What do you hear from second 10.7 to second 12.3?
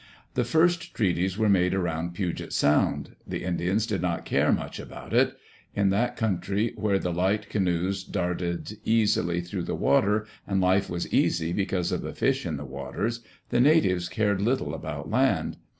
was easy because of the